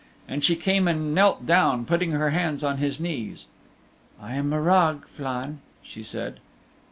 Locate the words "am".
4.33-4.49